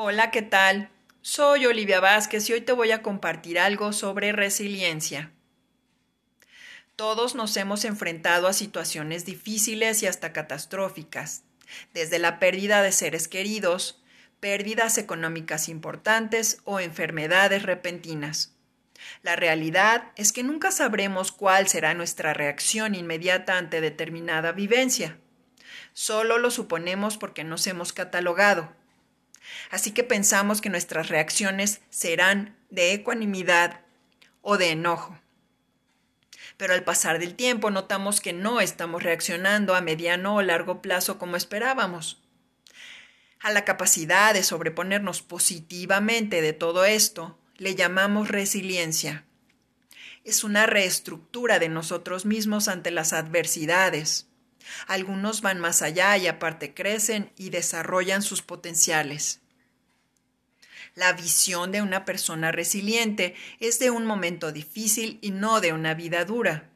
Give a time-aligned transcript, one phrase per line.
[0.00, 0.90] Hola, ¿qué tal?
[1.22, 5.32] Soy Olivia Vázquez y hoy te voy a compartir algo sobre resiliencia.
[6.94, 11.42] Todos nos hemos enfrentado a situaciones difíciles y hasta catastróficas,
[11.94, 14.00] desde la pérdida de seres queridos,
[14.38, 18.54] pérdidas económicas importantes o enfermedades repentinas.
[19.24, 25.18] La realidad es que nunca sabremos cuál será nuestra reacción inmediata ante determinada vivencia.
[25.92, 28.77] Solo lo suponemos porque nos hemos catalogado
[29.70, 33.80] Así que pensamos que nuestras reacciones serán de ecuanimidad
[34.42, 35.18] o de enojo.
[36.56, 41.18] Pero al pasar del tiempo notamos que no estamos reaccionando a mediano o largo plazo
[41.18, 42.22] como esperábamos.
[43.40, 49.24] A la capacidad de sobreponernos positivamente de todo esto le llamamos resiliencia.
[50.24, 54.27] Es una reestructura de nosotros mismos ante las adversidades.
[54.86, 59.40] Algunos van más allá y aparte crecen y desarrollan sus potenciales.
[60.94, 65.94] La visión de una persona resiliente es de un momento difícil y no de una
[65.94, 66.70] vida dura.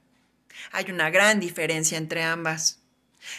[0.71, 2.82] Hay una gran diferencia entre ambas.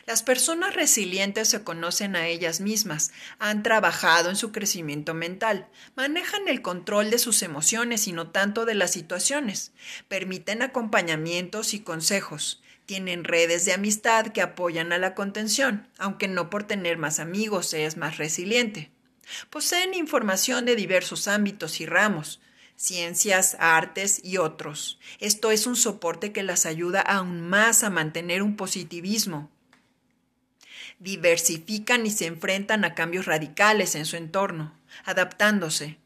[0.06, 6.48] Las personas resilientes se conocen a ellas mismas, han trabajado en su crecimiento mental, manejan
[6.48, 9.72] el control de sus emociones y no tanto de las situaciones,
[10.08, 16.50] permiten acompañamientos y consejos, tienen redes de amistad que apoyan a la contención, aunque no
[16.50, 18.92] por tener más amigos se es más resiliente.
[19.50, 22.42] Poseen información de diversos ámbitos y ramos,
[22.76, 25.00] ciencias, artes y otros.
[25.20, 29.50] Esto es un soporte que las ayuda aún más a mantener un positivismo.
[31.04, 34.74] Diversifican y se enfrentan a cambios radicales en su entorno,
[35.06, 35.98] adaptándose.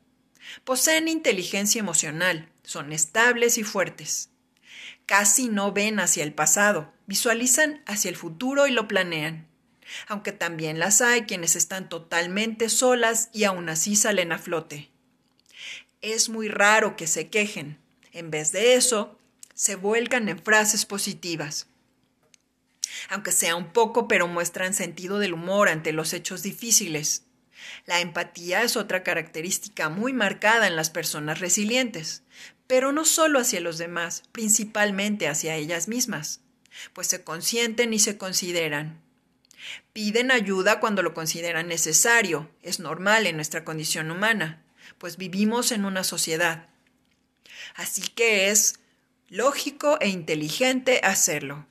[0.64, 4.30] Poseen inteligencia emocional, son estables y fuertes
[5.08, 9.48] casi no ven hacia el pasado, visualizan hacia el futuro y lo planean.
[10.08, 14.92] Aunque también las hay quienes están totalmente solas y aún así salen a flote.
[16.02, 17.80] Es muy raro que se quejen.
[18.12, 19.18] En vez de eso,
[19.56, 21.68] se vuelcan en frases positivas.
[23.10, 27.24] Aunque sea un poco, pero muestran sentido del humor ante los hechos difíciles.
[27.86, 32.24] La empatía es otra característica muy marcada en las personas resilientes,
[32.68, 36.42] pero no solo hacia los demás, principalmente hacia ellas mismas,
[36.94, 39.02] pues se consienten y se consideran.
[39.94, 44.64] Piden ayuda cuando lo consideran necesario, es normal en nuestra condición humana,
[44.98, 46.68] pues vivimos en una sociedad.
[47.76, 48.80] Así que es
[49.30, 51.66] lógico e inteligente hacerlo.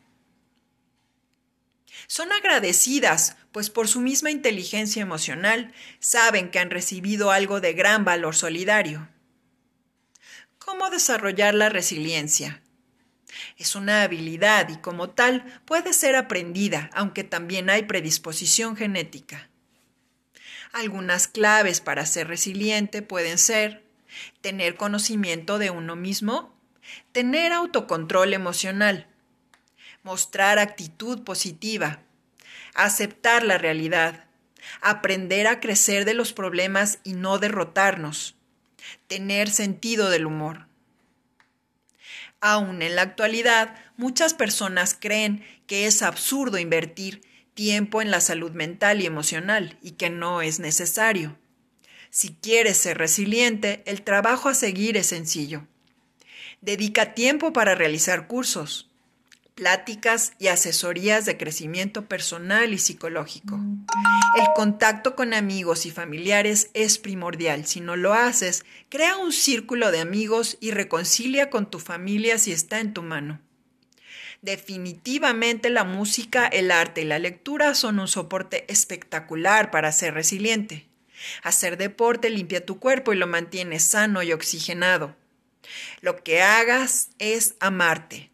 [2.07, 8.05] Son agradecidas, pues por su misma inteligencia emocional saben que han recibido algo de gran
[8.05, 9.09] valor solidario.
[10.59, 12.63] ¿Cómo desarrollar la resiliencia?
[13.57, 19.49] Es una habilidad y como tal puede ser aprendida, aunque también hay predisposición genética.
[20.73, 23.85] Algunas claves para ser resiliente pueden ser
[24.41, 26.55] tener conocimiento de uno mismo,
[27.13, 29.09] tener autocontrol emocional,
[30.07, 31.99] mostrar actitud positiva,
[32.75, 34.27] aceptar la realidad,
[34.81, 38.37] aprender a crecer de los problemas y no derrotarnos,
[39.09, 40.69] tener sentido del humor.
[42.41, 47.23] Aún en la actualidad, muchas personas creen que es absurdo invertir
[47.55, 51.37] tiempo en la salud mental y emocional y que no es necesario.
[52.11, 55.67] Si quieres ser resiliente, el trabajo a seguir es sencillo.
[56.61, 58.89] Dedica tiempo para realizar cursos,
[59.57, 63.59] pláticas y asesorías de crecimiento personal y psicológico.
[64.39, 67.67] El contacto con amigos y familiares es primordial.
[67.67, 72.53] Si no lo haces, crea un círculo de amigos y reconcilia con tu familia si
[72.53, 73.41] está en tu mano.
[74.43, 80.87] Definitivamente la música, el arte y la lectura son un soporte espectacular para ser resiliente.
[81.43, 85.17] Hacer deporte limpia tu cuerpo y lo mantiene sano y oxigenado.
[86.03, 88.31] Lo que hagas es amarte,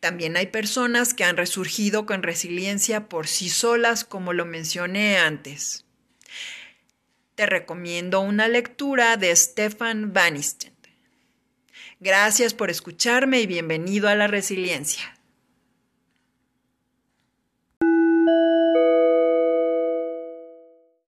[0.00, 5.84] también hay personas que han resurgido con resiliencia por sí solas, como lo mencioné antes.
[7.34, 10.72] Te recomiendo una lectura de Stefan Banisten.
[12.00, 15.17] Gracias por escucharme y bienvenido a la resiliencia.